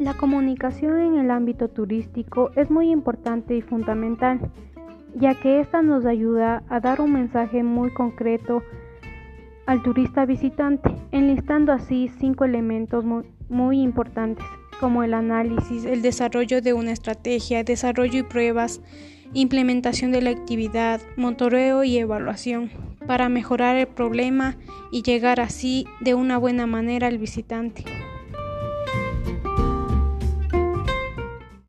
La 0.00 0.14
comunicación 0.14 0.98
en 0.98 1.18
el 1.18 1.30
ámbito 1.30 1.68
turístico 1.68 2.52
es 2.56 2.70
muy 2.70 2.90
importante 2.90 3.54
y 3.54 3.60
fundamental, 3.60 4.40
ya 5.14 5.34
que 5.34 5.60
ésta 5.60 5.82
nos 5.82 6.06
ayuda 6.06 6.62
a 6.70 6.80
dar 6.80 7.02
un 7.02 7.12
mensaje 7.12 7.62
muy 7.62 7.92
concreto 7.92 8.62
al 9.66 9.82
turista 9.82 10.24
visitante, 10.24 10.90
enlistando 11.12 11.70
así 11.70 12.10
cinco 12.18 12.46
elementos 12.46 13.04
muy, 13.50 13.82
importantes, 13.82 14.46
como 14.80 15.02
el 15.02 15.12
análisis, 15.12 15.84
el 15.84 16.00
desarrollo 16.00 16.62
de 16.62 16.72
una 16.72 16.92
estrategia, 16.92 17.62
desarrollo 17.62 18.20
y 18.20 18.22
pruebas, 18.22 18.80
implementación 19.34 20.12
de 20.12 20.22
la 20.22 20.30
actividad, 20.30 21.02
motoreo 21.18 21.84
y 21.84 21.98
evaluación, 21.98 22.70
para 23.06 23.28
mejorar 23.28 23.76
el 23.76 23.88
problema 23.88 24.56
y 24.90 25.02
llegar 25.02 25.40
así 25.40 25.84
de 26.00 26.14
una 26.14 26.38
buena 26.38 26.66
manera 26.66 27.08
al 27.08 27.18
visitante. 27.18 27.84